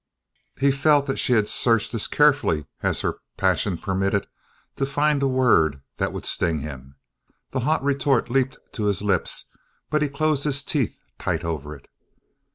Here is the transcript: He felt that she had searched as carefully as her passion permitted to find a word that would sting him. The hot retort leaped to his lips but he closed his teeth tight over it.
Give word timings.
He 0.59 0.71
felt 0.71 1.05
that 1.05 1.19
she 1.19 1.33
had 1.33 1.47
searched 1.47 1.93
as 1.93 2.07
carefully 2.07 2.65
as 2.81 3.01
her 3.01 3.19
passion 3.37 3.77
permitted 3.77 4.25
to 4.77 4.85
find 4.87 5.21
a 5.21 5.27
word 5.27 5.83
that 5.97 6.11
would 6.11 6.25
sting 6.25 6.61
him. 6.61 6.95
The 7.51 7.59
hot 7.59 7.83
retort 7.83 8.27
leaped 8.27 8.57
to 8.71 8.85
his 8.85 9.03
lips 9.03 9.45
but 9.91 10.01
he 10.01 10.09
closed 10.09 10.45
his 10.45 10.63
teeth 10.63 10.99
tight 11.19 11.45
over 11.45 11.75
it. 11.75 11.87